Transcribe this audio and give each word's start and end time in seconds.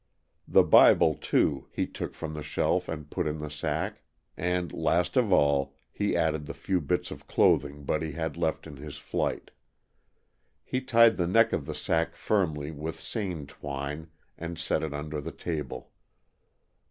The 0.47 0.63
Bible, 0.63 1.13
too, 1.13 1.67
he 1.71 1.85
took 1.85 2.15
from 2.15 2.33
the 2.33 2.41
shelf 2.41 2.89
and 2.89 3.07
put 3.07 3.27
in 3.27 3.37
the 3.37 3.51
sack, 3.51 4.01
and, 4.35 4.73
last 4.73 5.15
of 5.15 5.31
all, 5.31 5.75
he 5.91 6.17
added 6.17 6.47
the 6.47 6.55
few 6.55 6.81
bits 6.81 7.11
of 7.11 7.27
clothing 7.27 7.83
Buddy 7.83 8.13
had 8.13 8.35
left 8.35 8.65
in 8.65 8.77
his 8.77 8.97
flight. 8.97 9.51
He 10.63 10.81
tied 10.81 11.17
the 11.17 11.27
neck 11.27 11.53
of 11.53 11.67
the 11.67 11.75
sack 11.75 12.15
firmly 12.15 12.71
with 12.71 12.99
seine 12.99 13.45
twine 13.45 14.07
and 14.39 14.57
set 14.57 14.81
it 14.81 14.91
under 14.95 15.21
the 15.21 15.31
table. 15.31 15.91